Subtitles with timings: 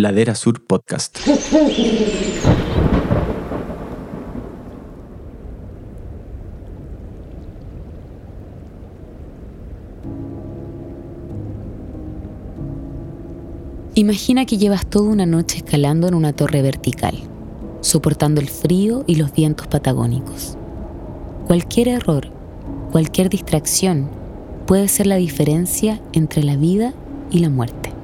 [0.00, 1.18] Ladera Sur Podcast.
[13.94, 17.14] Imagina que llevas toda una noche escalando en una torre vertical,
[17.82, 20.56] soportando el frío y los vientos patagónicos.
[21.46, 22.28] Cualquier error,
[22.90, 24.08] cualquier distracción
[24.66, 26.94] puede ser la diferencia entre la vida
[27.30, 27.99] y la muerte.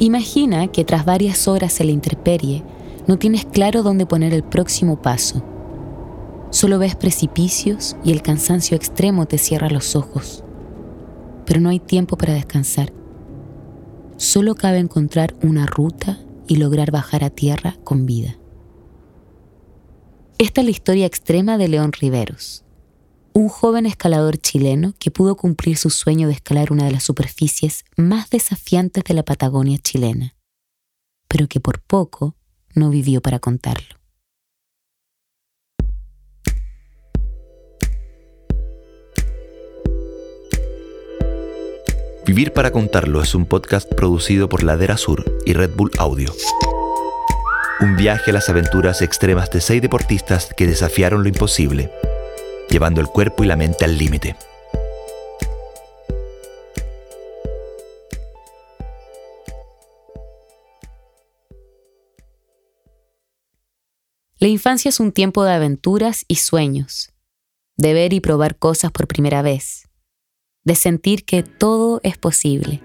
[0.00, 2.64] Imagina que tras varias horas en la intemperie
[3.06, 5.44] no tienes claro dónde poner el próximo paso.
[6.50, 10.42] Solo ves precipicios y el cansancio extremo te cierra los ojos.
[11.46, 12.92] Pero no hay tiempo para descansar
[14.20, 18.36] solo cabe encontrar una ruta y lograr bajar a tierra con vida.
[20.36, 22.62] Esta es la historia extrema de León Riveros,
[23.32, 27.84] un joven escalador chileno que pudo cumplir su sueño de escalar una de las superficies
[27.96, 30.34] más desafiantes de la Patagonia chilena,
[31.28, 32.34] pero que por poco
[32.74, 33.96] no vivió para contarlo.
[42.26, 46.32] Vivir para contarlo es un podcast producido por Ladera Sur y Red Bull Audio.
[47.80, 51.90] Un viaje a las aventuras extremas de seis deportistas que desafiaron lo imposible,
[52.70, 54.36] llevando el cuerpo y la mente al límite.
[64.38, 67.12] La infancia es un tiempo de aventuras y sueños,
[67.76, 69.90] de ver y probar cosas por primera vez
[70.64, 72.82] de sentir que todo es posible.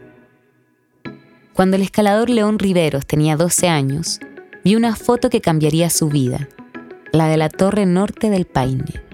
[1.53, 4.19] Cuando el escalador León Riveros tenía 12 años,
[4.63, 6.49] vi una foto que cambiaría su vida,
[7.11, 9.04] la de la Torre Norte del Paine,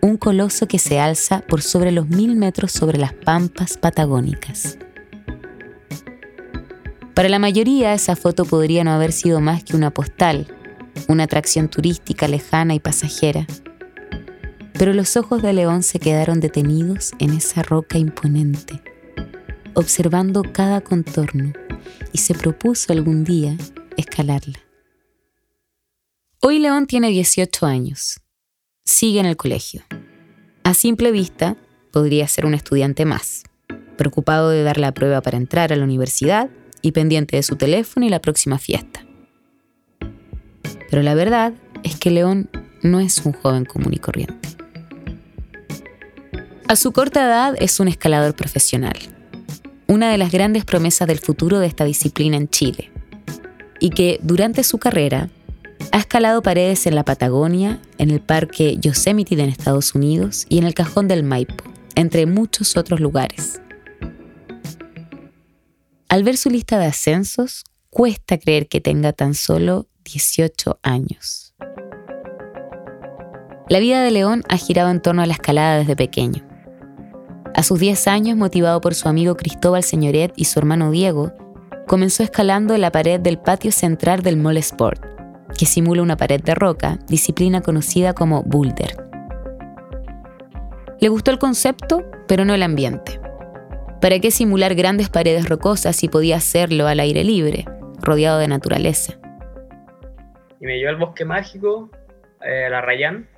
[0.00, 4.78] un coloso que se alza por sobre los mil metros sobre las pampas patagónicas.
[7.14, 10.46] Para la mayoría esa foto podría no haber sido más que una postal,
[11.08, 13.46] una atracción turística lejana y pasajera,
[14.78, 18.80] pero los ojos de León se quedaron detenidos en esa roca imponente,
[19.74, 21.52] observando cada contorno,
[22.12, 23.56] y se propuso algún día
[23.96, 24.58] escalarla.
[26.40, 28.20] Hoy León tiene 18 años.
[28.84, 29.82] Sigue en el colegio.
[30.64, 31.56] A simple vista,
[31.92, 33.44] podría ser un estudiante más,
[33.96, 36.50] preocupado de dar la prueba para entrar a la universidad
[36.82, 39.04] y pendiente de su teléfono y la próxima fiesta.
[40.90, 41.52] Pero la verdad
[41.82, 42.50] es que León
[42.82, 44.48] no es un joven común y corriente.
[46.68, 48.96] A su corta edad es un escalador profesional,
[49.86, 52.90] una de las grandes promesas del futuro de esta disciplina en Chile,
[53.80, 55.30] y que durante su carrera
[55.92, 60.64] ha escalado paredes en la Patagonia, en el Parque Yosemite en Estados Unidos y en
[60.64, 63.60] el Cajón del Maipo, entre muchos otros lugares.
[66.08, 71.54] Al ver su lista de ascensos, cuesta creer que tenga tan solo 18 años.
[73.68, 76.46] La vida de León ha girado en torno a la escalada desde pequeño.
[77.54, 81.32] A sus 10 años, motivado por su amigo Cristóbal Señoret y su hermano Diego,
[81.86, 85.07] comenzó escalando la pared del patio central del Mall Sport,
[85.56, 88.96] que simula una pared de roca, disciplina conocida como boulder.
[91.00, 93.20] Le gustó el concepto, pero no el ambiente.
[94.00, 97.64] ¿Para qué simular grandes paredes rocosas si podía hacerlo al aire libre,
[98.00, 99.14] rodeado de naturaleza?
[100.60, 101.90] Y me llevó al bosque mágico,
[102.40, 103.28] eh, la Rayán,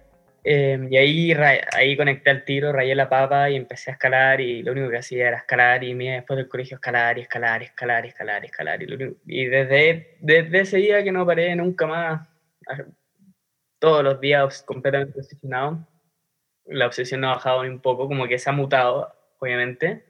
[0.42, 1.32] Em, y ahí,
[1.72, 4.98] ahí conecté al tiro, rayé la papa y empecé a escalar y lo único que
[4.98, 8.42] hacía era escalar y me después del colegio escalar y escalar y escalar y escalar
[8.42, 8.82] y escalar.
[8.82, 12.28] Y, desde, desde ese día que no paré nunca más,
[13.78, 15.86] todos los días completamente obsesionado.
[16.66, 20.04] La obsesión no ha bajado ni un poco, como que se ha mutado, obviamente,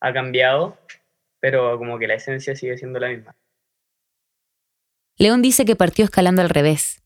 [0.00, 0.78] ha cambiado,
[1.40, 3.36] pero como que la esencia sigue siendo la misma.
[5.16, 7.02] León dice que partió escalando al revés,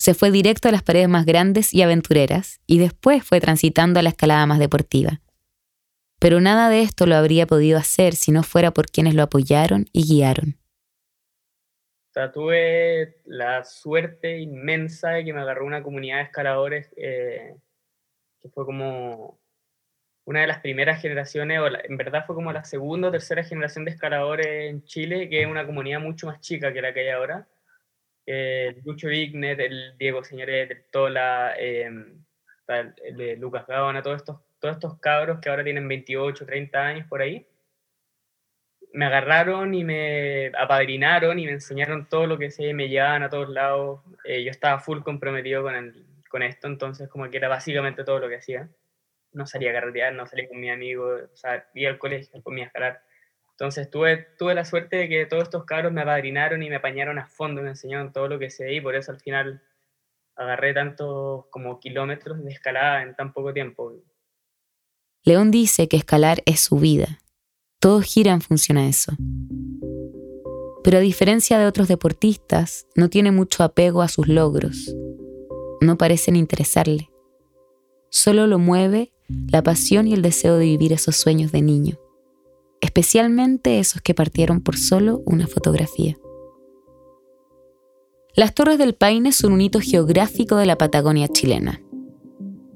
[0.00, 4.02] se fue directo a las paredes más grandes y aventureras y después fue transitando a
[4.02, 5.20] la escalada más deportiva.
[6.18, 9.88] Pero nada de esto lo habría podido hacer si no fuera por quienes lo apoyaron
[9.92, 10.56] y guiaron.
[12.32, 17.56] tuve la suerte inmensa de que me agarró una comunidad de escaladores eh,
[18.40, 19.38] que fue como
[20.24, 23.84] una de las primeras generaciones, o en verdad fue como la segunda o tercera generación
[23.84, 27.08] de escaladores en Chile, que es una comunidad mucho más chica que la que hay
[27.10, 27.46] ahora
[28.30, 32.24] el Lucho Vignet, el Diego Señoret, el Tola, em,
[32.68, 37.06] el, de Lucas Gabana, todos estos, todos estos cabros que ahora tienen 28, 30 años
[37.08, 37.46] por ahí,
[38.92, 43.28] me agarraron y me apadrinaron y me enseñaron todo lo que sé, me llevaban a
[43.28, 44.00] todos lados.
[44.24, 48.18] Eh, yo estaba full comprometido con, el, con esto, entonces como que era básicamente todo
[48.18, 48.68] lo que hacía.
[49.32, 52.64] No salía a carretear, no salía con mi amigo, o sea, iba al colegio, comía
[52.64, 53.02] a escalar
[53.60, 57.26] Entonces tuve, la suerte de que todos estos cabros me apadrinaron y me apañaron a
[57.26, 59.60] fondo, me enseñaron todo lo que sé y por eso al final
[60.34, 63.92] agarré tantos como kilómetros de escalada en tan poco tiempo.
[65.24, 67.18] León dice que escalar es su vida.
[67.80, 69.12] Todo gira en función a eso.
[70.82, 74.96] Pero a diferencia de otros deportistas, no tiene mucho apego a sus logros.
[75.82, 77.10] No parecen interesarle.
[78.08, 81.98] Solo lo mueve la pasión y el deseo de vivir esos sueños de niño
[82.80, 86.16] especialmente esos que partieron por solo una fotografía.
[88.34, 91.82] Las Torres del Paine son un hito geográfico de la Patagonia chilena.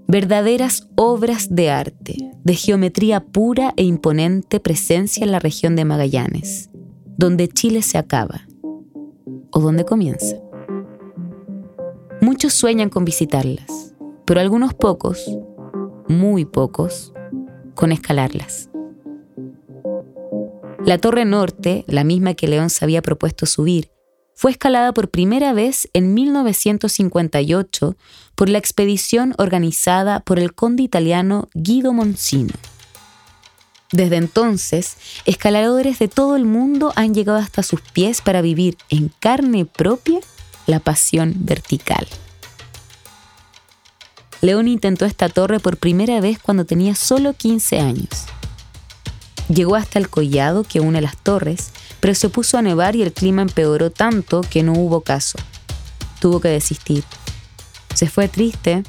[0.06, 6.70] Verdaderas obras de arte, de geometría pura e imponente presencia en la región de Magallanes,
[7.16, 8.46] donde Chile se acaba
[9.50, 10.36] o donde comienza.
[12.20, 13.94] Muchos sueñan con visitarlas,
[14.26, 15.38] pero algunos pocos,
[16.08, 17.12] muy pocos,
[17.74, 18.68] con escalarlas.
[20.84, 23.90] La Torre Norte, la misma que León se había propuesto subir,
[24.34, 27.96] fue escalada por primera vez en 1958
[28.34, 32.52] por la expedición organizada por el conde italiano Guido Monsino.
[33.92, 39.10] Desde entonces, escaladores de todo el mundo han llegado hasta sus pies para vivir en
[39.20, 40.20] carne propia
[40.66, 42.06] la pasión vertical.
[44.42, 48.26] León intentó esta torre por primera vez cuando tenía solo 15 años.
[49.48, 51.70] Llegó hasta el collado que une las torres,
[52.00, 55.38] pero se puso a nevar y el clima empeoró tanto que no hubo caso.
[56.20, 57.04] Tuvo que desistir.
[57.94, 58.82] Se fue triste,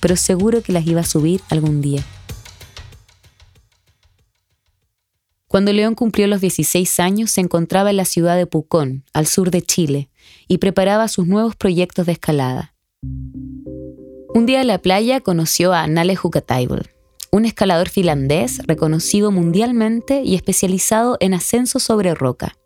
[0.00, 2.04] pero seguro que las iba a subir algún día.
[5.48, 9.50] Cuando León cumplió los 16 años, se encontraba en la ciudad de Pucón, al sur
[9.50, 10.10] de Chile,
[10.48, 12.74] y preparaba sus nuevos proyectos de escalada.
[14.34, 16.90] Un día en la playa conoció a Nale Hukataibel,
[17.34, 22.56] un escalador finlandés reconocido mundialmente y especializado en ascenso sobre roca.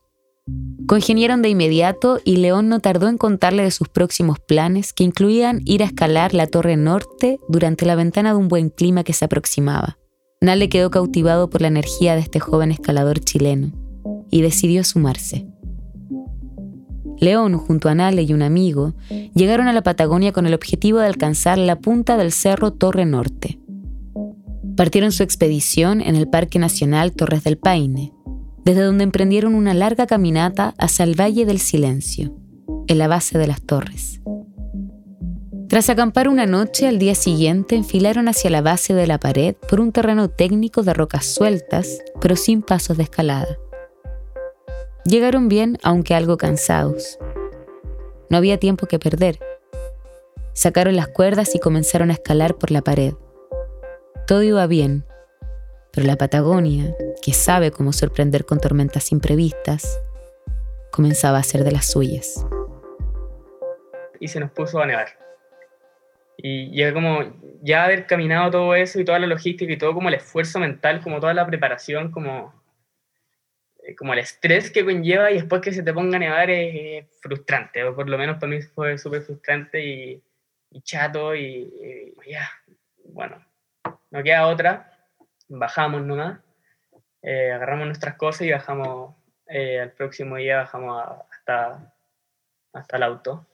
[0.86, 5.62] Congenieron de inmediato y León no tardó en contarle de sus próximos planes que incluían
[5.64, 9.24] ir a escalar la Torre Norte durante la ventana de un buen clima que se
[9.24, 9.96] aproximaba.
[10.42, 13.72] Nale quedó cautivado por la energía de este joven escalador chileno
[14.30, 15.46] y decidió sumarse.
[17.20, 18.92] León, junto a Nale y un amigo,
[19.34, 23.58] llegaron a la Patagonia con el objetivo de alcanzar la punta del cerro Torre Norte.
[24.78, 28.12] Partieron su expedición en el Parque Nacional Torres del Paine,
[28.64, 32.36] desde donde emprendieron una larga caminata hacia el Valle del Silencio,
[32.86, 34.20] en la base de las torres.
[35.68, 39.80] Tras acampar una noche, al día siguiente enfilaron hacia la base de la pared por
[39.80, 43.58] un terreno técnico de rocas sueltas, pero sin pasos de escalada.
[45.04, 47.18] Llegaron bien, aunque algo cansados.
[48.30, 49.40] No había tiempo que perder.
[50.52, 53.14] Sacaron las cuerdas y comenzaron a escalar por la pared.
[54.26, 55.04] Todo iba bien,
[55.92, 60.00] pero la Patagonia, que sabe cómo sorprender con tormentas imprevistas,
[60.92, 62.46] comenzaba a ser de las suyas.
[64.20, 65.08] Y se nos puso a nevar.
[66.36, 70.08] Y ya como, ya haber caminado todo eso y toda la logística y todo como
[70.08, 72.54] el esfuerzo mental, como toda la preparación, como,
[73.82, 77.06] eh, como el estrés que conlleva y después que se te ponga a nevar es,
[77.20, 80.22] frustrante, o por lo menos para mí fue súper frustrante y,
[80.82, 82.48] chato y ya,
[83.06, 83.47] bueno,
[84.10, 84.90] no queda otra,
[85.48, 86.40] bajamos nomás,
[87.22, 89.14] eh, agarramos nuestras cosas y bajamos,
[89.48, 91.92] eh, al próximo día bajamos hasta,
[92.72, 93.46] hasta el auto.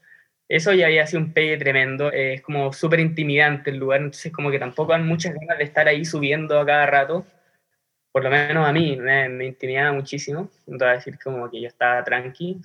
[0.48, 4.50] Eso ya había sido un pegue tremendo, es como súper intimidante el lugar, entonces como
[4.50, 7.24] que tampoco hay muchas ganas de estar ahí subiendo a cada rato,
[8.12, 12.60] por lo menos a mí me, intimidaba muchísimo, a decir como que yo estaba tranqui.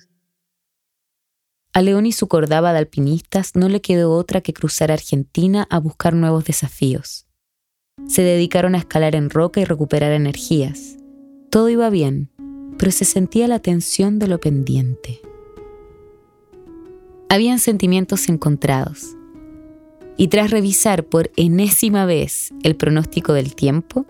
[1.72, 5.78] A León y su cordaba de alpinistas no le quedó otra que cruzar Argentina a
[5.78, 7.29] buscar nuevos desafíos.
[8.06, 10.96] Se dedicaron a escalar en roca y recuperar energías.
[11.50, 12.30] Todo iba bien,
[12.78, 15.20] pero se sentía la tensión de lo pendiente.
[17.28, 19.16] Habían sentimientos encontrados.
[20.16, 24.06] Y tras revisar por enésima vez el pronóstico del tiempo,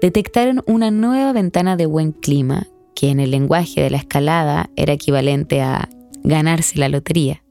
[0.00, 4.92] detectaron una nueva ventana de buen clima que en el lenguaje de la escalada era
[4.92, 5.88] equivalente a
[6.22, 7.42] ganarse la lotería.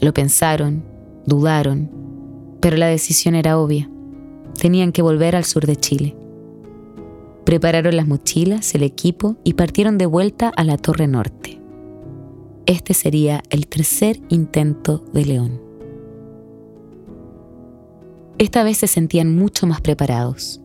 [0.00, 0.84] Lo pensaron,
[1.26, 1.90] dudaron,
[2.60, 3.90] pero la decisión era obvia
[4.64, 6.16] tenían que volver al sur de Chile.
[7.44, 11.60] Prepararon las mochilas, el equipo y partieron de vuelta a la Torre Norte.
[12.64, 15.60] Este sería el tercer intento de León.
[18.38, 20.62] Esta vez se sentían mucho más preparados.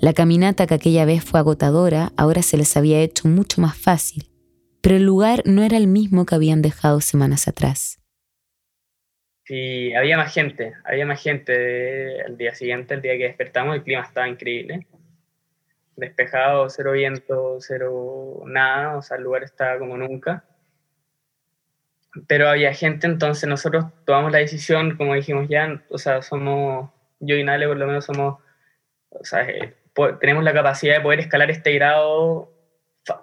[0.00, 4.32] La caminata que aquella vez fue agotadora ahora se les había hecho mucho más fácil,
[4.80, 8.00] pero el lugar no era el mismo que habían dejado semanas atrás.
[9.48, 13.82] Sí, había más gente, había más gente el día siguiente, el día que despertamos, el
[13.82, 14.86] clima estaba increíble.
[15.96, 20.44] despejado, cero viento, cero nada, o sea, el lugar estaba como nunca.
[22.26, 27.34] Pero había gente, entonces nosotros tomamos la decisión, como dijimos ya, o sea, somos, yo
[27.36, 28.40] y Nale por lo menos somos,
[29.08, 29.74] o sea, eh,
[30.20, 32.52] tenemos la capacidad de poder escalar este grado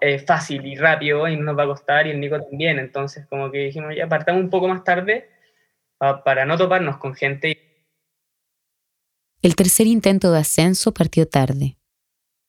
[0.01, 3.27] eh, fácil y rápido y no nos va a costar y el Nico también, entonces
[3.27, 5.34] como que dijimos ya, partamos un poco más tarde
[5.97, 7.87] para no toparnos con gente.
[9.41, 11.77] El tercer intento de ascenso partió tarde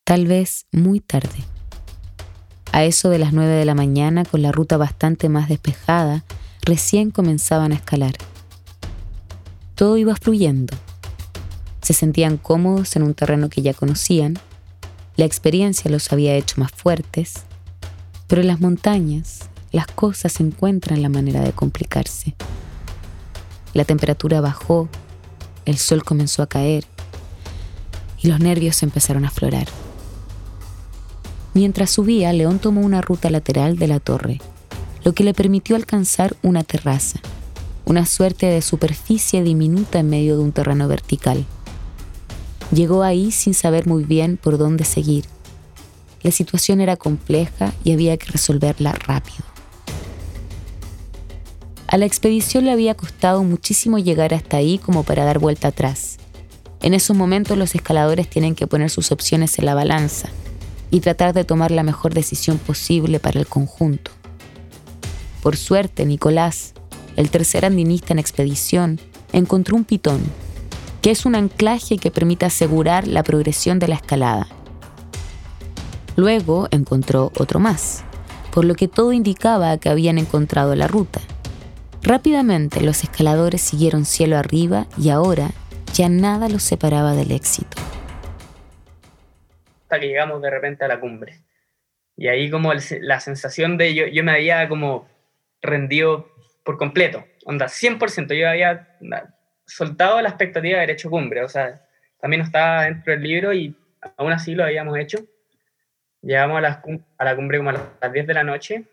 [0.06, 1.44] tal vez muy tarde.
[2.70, 6.22] A eso de las nueve de la mañana, con la ruta bastante más despejada,
[6.62, 8.14] recién comenzaban a escalar.
[9.74, 10.76] Todo iba fluyendo.
[11.82, 14.38] Se sentían cómodos en un terreno que ya conocían,
[15.16, 17.42] la experiencia los había hecho más fuertes,
[18.28, 22.36] pero en las montañas las cosas encuentran la manera de complicarse.
[23.76, 24.88] La temperatura bajó,
[25.66, 26.86] el sol comenzó a caer
[28.22, 29.66] y los nervios empezaron a aflorar.
[31.52, 34.40] Mientras subía, León tomó una ruta lateral de la torre,
[35.04, 37.20] lo que le permitió alcanzar una terraza,
[37.84, 41.44] una suerte de superficie diminuta en medio de un terreno vertical.
[42.72, 45.26] Llegó ahí sin saber muy bien por dónde seguir.
[46.22, 49.55] La situación era compleja y había que resolverla rápido.
[51.88, 56.18] A la expedición le había costado muchísimo llegar hasta ahí como para dar vuelta atrás.
[56.82, 60.28] En esos momentos los escaladores tienen que poner sus opciones en la balanza
[60.90, 64.10] y tratar de tomar la mejor decisión posible para el conjunto.
[65.42, 66.74] Por suerte, Nicolás,
[67.14, 69.00] el tercer andinista en expedición,
[69.32, 70.20] encontró un pitón,
[71.02, 74.48] que es un anclaje que permite asegurar la progresión de la escalada.
[76.16, 78.02] Luego encontró otro más,
[78.50, 81.20] por lo que todo indicaba que habían encontrado la ruta.
[82.06, 85.50] Rápidamente los escaladores siguieron cielo arriba y ahora
[85.92, 87.76] ya nada los separaba del éxito.
[89.82, 91.40] Hasta que llegamos de repente a la cumbre.
[92.16, 95.08] Y ahí como la sensación de yo, yo me había como
[95.60, 96.30] rendido
[96.62, 98.96] por completo, onda, 100%, yo había
[99.66, 101.88] soltado la expectativa de haber hecho cumbre, o sea,
[102.20, 103.74] también estaba dentro del libro y
[104.16, 105.18] aún así lo habíamos hecho.
[106.22, 106.82] Llegamos a la,
[107.18, 108.84] a la cumbre como a las 10 de la noche,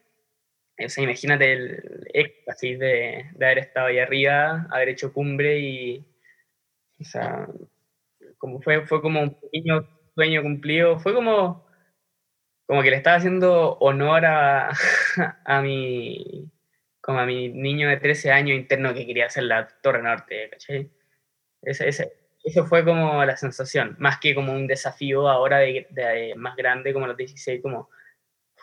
[0.78, 6.06] o sea, imagínate el éxtasis de, de haber estado ahí arriba, haber hecho cumbre y,
[7.00, 7.48] o sea,
[8.38, 11.00] como fue, fue como un pequeño sueño cumplido.
[11.00, 11.66] Fue como,
[12.66, 14.70] como que le estaba haciendo honor a,
[15.46, 16.52] a, mi,
[17.02, 20.50] como a mi niño de 13 años interno que quería hacer la Torre Norte.
[20.56, 20.90] Ese,
[21.88, 22.14] ese,
[22.44, 27.08] eso fue como la sensación, más que como un desafío ahora de, más grande, como
[27.08, 27.90] los 16, como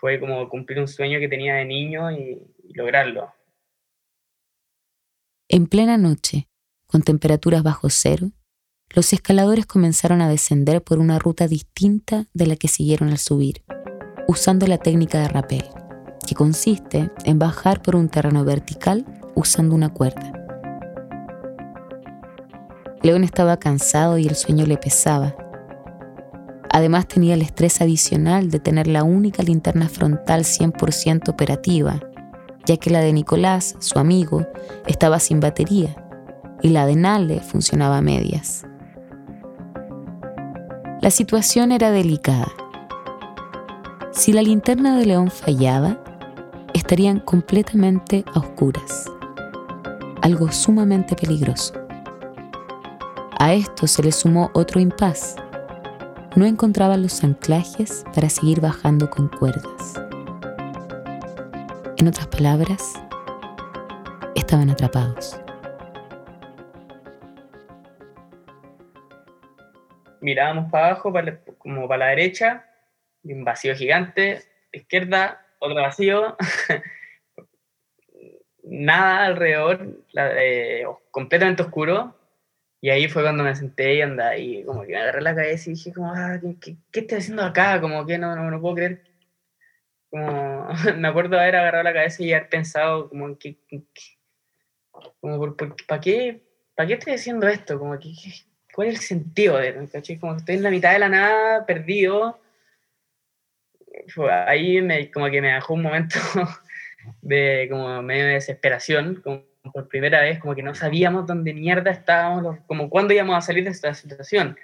[0.00, 2.40] fue como cumplir un sueño que tenía de niño y
[2.72, 3.32] lograrlo.
[5.48, 6.48] En plena noche,
[6.86, 8.30] con temperaturas bajo cero,
[8.88, 13.62] los escaladores comenzaron a descender por una ruta distinta de la que siguieron al subir,
[14.26, 15.64] usando la técnica de rappel,
[16.26, 19.04] que consiste en bajar por un terreno vertical
[19.34, 20.32] usando una cuerda.
[23.02, 25.34] León estaba cansado y el sueño le pesaba.
[26.72, 32.00] Además tenía el estrés adicional de tener la única linterna frontal 100% operativa,
[32.64, 34.46] ya que la de Nicolás, su amigo,
[34.86, 35.96] estaba sin batería
[36.62, 38.64] y la de Nale funcionaba a medias.
[41.00, 42.52] La situación era delicada.
[44.12, 45.98] Si la linterna de León fallaba,
[46.74, 49.06] estarían completamente a oscuras.
[50.22, 51.74] Algo sumamente peligroso.
[53.38, 55.34] A esto se le sumó otro impas.
[56.36, 60.00] No encontraban los anclajes para seguir bajando con cuerdas.
[61.98, 62.94] En otras palabras,
[64.34, 65.40] estaban atrapados.
[70.20, 71.12] mirábamos para abajo,
[71.58, 72.66] como para la derecha,
[73.24, 76.36] un vacío gigante, izquierda, otro vacío,
[78.62, 82.14] nada alrededor, eh, completamente oscuro.
[82.80, 85.68] Y ahí fue cuando me senté y andaba y como que me agarré la cabeza
[85.68, 87.80] y dije como, ah, ¿qué, qué, estoy haciendo acá?
[87.80, 89.02] Como que no, no, no puedo creer.
[90.08, 93.58] Como, me acuerdo haber agarrado la cabeza y haber pensado como, ¿qué,
[95.20, 95.56] como,
[95.86, 96.42] ¿para qué,
[96.74, 97.78] ¿para qué estoy haciendo esto?
[97.78, 98.14] Como que,
[98.72, 102.40] ¿Cuál es el sentido de Como que estoy en la mitad de la nada, perdido.
[104.46, 106.16] ahí me, como que me dejó un momento
[107.20, 111.90] de como medio de desesperación, como por primera vez, como que no sabíamos dónde mierda
[111.90, 114.56] estábamos, como cuándo íbamos a salir de esta situación.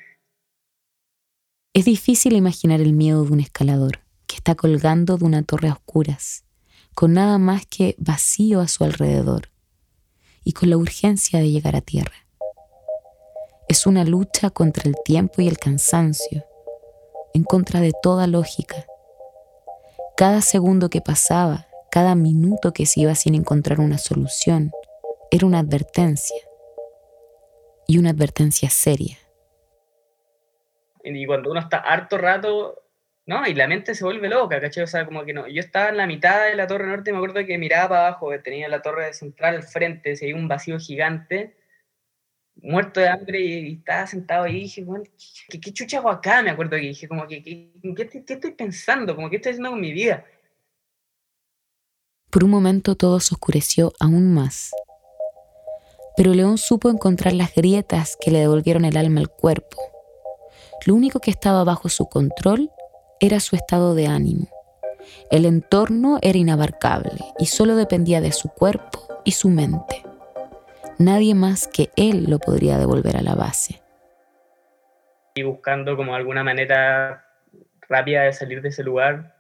[1.75, 5.75] Es difícil imaginar el miedo de un escalador que está colgando de una torre a
[5.75, 6.45] oscuras,
[6.95, 9.51] con nada más que vacío a su alrededor
[10.43, 12.27] y con la urgencia de llegar a tierra.
[13.69, 16.45] Es una lucha contra el tiempo y el cansancio.
[17.35, 18.87] en contra de toda lógica.
[20.17, 24.73] Cada segundo que pasaba, cada minuto que se iba sin encontrar una solución,
[25.31, 26.41] era una advertencia.
[27.89, 29.17] Y una advertencia seria.
[31.05, 32.83] Y cuando uno está harto rato,
[33.27, 33.47] ¿no?
[33.47, 34.85] Y la mente se vuelve loca, ¿cachai?
[34.85, 35.47] O sea, como que no.
[35.47, 38.07] Yo estaba en la mitad de la torre norte y me acuerdo que miraba para
[38.09, 41.55] abajo, que tenía la torre central al frente, se veía un vacío gigante
[42.63, 45.05] muerto de hambre y, estaba sentado ahí y dije, bueno,
[45.49, 46.43] ¿qué, qué chucha hago acá?
[46.43, 49.15] Me acuerdo que dije, como que, ¿qué, qué, estoy pensando?
[49.15, 50.25] Como, ¿qué estoy haciendo con mi vida?
[52.31, 54.71] Por un momento todo se oscureció aún más.
[56.17, 59.77] Pero León supo encontrar las grietas que le devolvieron el alma al cuerpo.
[60.87, 62.71] Lo único que estaba bajo su control
[63.21, 64.49] era su estado de ánimo.
[65.31, 70.03] El entorno era inabarcable y solo dependía de su cuerpo y su mente.
[70.99, 73.83] Nadie más que él lo podría devolver a la base.
[75.35, 77.27] Y buscando como alguna manera
[77.89, 79.37] rápida de salir de ese lugar,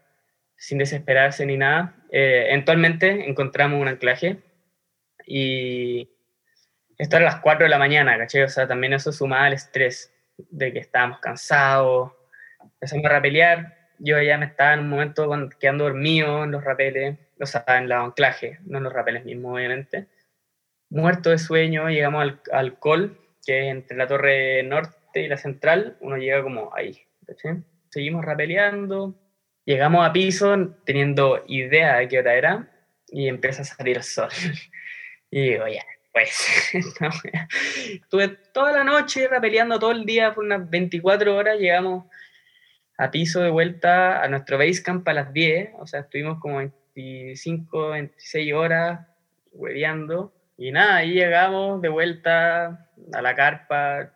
[0.56, 4.42] sin desesperarse ni nada, eh, eventualmente encontramos un anclaje
[5.26, 6.11] y
[6.99, 8.45] esto era a las 4 de la mañana, ¿caché?
[8.45, 12.12] O sea, también eso sumaba al estrés de que estábamos cansados,
[12.62, 17.19] empezamos a rapelear, yo ya me estaba en un momento quedando dormido en los rapeles,
[17.41, 20.09] o sea, en el anclaje, no en los rapeles mismos, obviamente
[20.91, 25.37] muerto de sueño, llegamos al, al col, que es entre la torre norte y la
[25.37, 27.03] central, uno llega como ahí.
[27.91, 29.15] Seguimos rapeleando,
[29.65, 32.71] llegamos a piso teniendo idea de qué hora era
[33.09, 34.29] y empieza a salir el sol.
[35.31, 35.85] y digo, ya,
[36.17, 36.73] pues,
[37.93, 42.07] estuve toda la noche rapeleando todo el día por unas 24 horas, llegamos
[42.97, 46.57] a piso de vuelta a nuestro base camp a las 10, o sea, estuvimos como
[46.95, 49.07] 25, 26 horas
[49.53, 50.33] hueveando.
[50.57, 54.11] Y nada, ahí llegamos de vuelta a la carpa,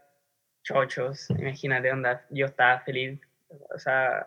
[0.62, 3.20] chochos, imagínate, onda, yo estaba feliz,
[3.74, 4.26] o sea,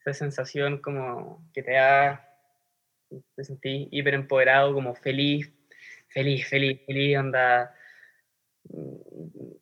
[0.00, 2.28] esa sensación como que te da,
[3.36, 5.53] te sentí hiper empoderado, como feliz,
[6.14, 7.74] feliz, feliz, feliz, onda,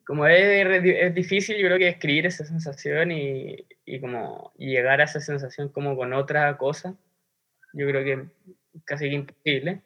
[0.06, 3.66] como es, difícil yo creo que describir esa sensación y,
[4.00, 6.94] como llegar a esa sensación como con otra cosa,
[7.72, 8.26] yo creo que
[8.84, 9.82] casi imposible.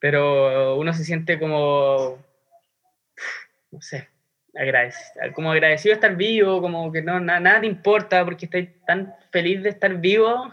[0.00, 2.24] Pero uno se siente como,
[3.72, 4.08] no sé,
[4.54, 9.14] agradecido, como agradecido de estar vivo, como que no, nada te importa porque estoy tan
[9.32, 10.52] feliz de estar vivo.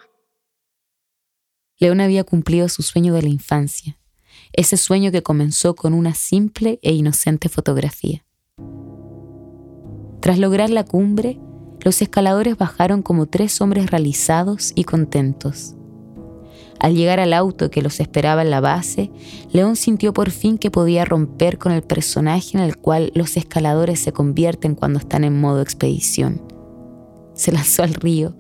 [1.77, 3.97] León había cumplido su sueño de la infancia,
[4.55, 8.25] ese sueño que comenzó con una simple e inocente fotografía.
[10.21, 11.39] Tras lograr la cumbre,
[11.83, 15.75] los escaladores bajaron como tres hombres realizados y contentos.
[16.79, 19.11] Al llegar al auto que los esperaba en la base,
[19.51, 23.99] León sintió por fin que podía romper con el personaje en el cual los escaladores
[23.99, 26.41] se convierten cuando están en modo expedición.
[27.33, 28.35] Se lanzó al río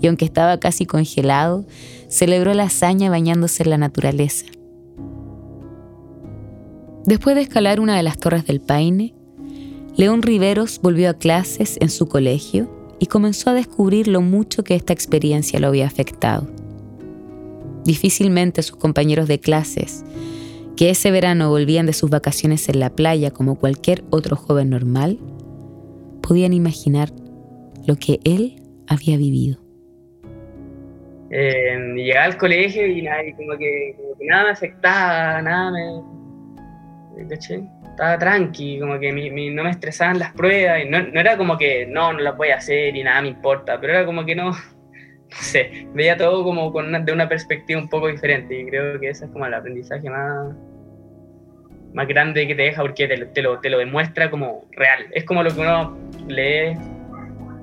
[0.00, 1.66] y aunque estaba casi congelado,
[2.08, 4.46] celebró la hazaña bañándose en la naturaleza.
[7.08, 9.14] Después de escalar una de las torres del Paine,
[9.96, 12.68] León Riveros volvió a clases en su colegio
[12.98, 16.46] y comenzó a descubrir lo mucho que esta experiencia lo había afectado.
[17.86, 20.04] Difícilmente sus compañeros de clases,
[20.76, 25.18] que ese verano volvían de sus vacaciones en la playa como cualquier otro joven normal,
[26.20, 27.08] podían imaginar
[27.86, 29.56] lo que él había vivido.
[31.30, 36.17] Eh, llegaba al colegio y, nada, como, que, nada me afectaba, nada me...
[37.18, 41.86] Estaba tranqui, como que no me estresaban las pruebas, y no, no, era como que
[41.86, 44.50] no, no las voy a hacer y nada me importa, pero era como que no,
[45.30, 49.10] no sé, veía todo como con de una perspectiva un poco diferente y creo que
[49.10, 50.54] ese es como el aprendizaje más,
[51.92, 55.06] más grande que te deja porque te, lo, te lo demuestra como real.
[55.12, 55.96] Es como lo que uno
[56.28, 56.76] lee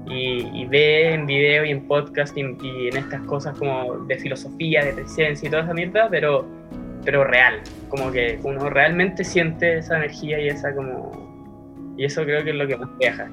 [0.08, 4.94] y, ve en video y en podcast y, en estas cosas como de filosofía, de
[4.94, 6.46] presencia y toda esa mierda, pero,
[7.06, 11.96] pero real, como que uno realmente siente esa energía y esa como...
[11.98, 13.30] Y eso creo que es lo que más deja.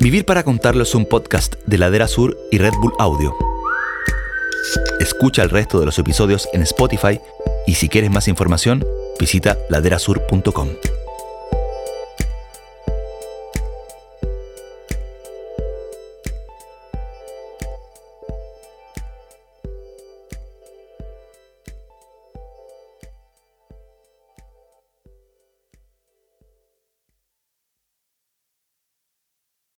[0.00, 3.36] Vivir para contarlo es un podcast de Ladera Sur y Red Bull Audio.
[5.00, 7.20] Escucha el resto de los episodios en Spotify
[7.66, 8.86] y si quieres más información,
[9.18, 10.97] visita laderasur.com.